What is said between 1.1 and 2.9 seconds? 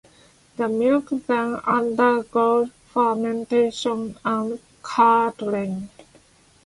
then undergoes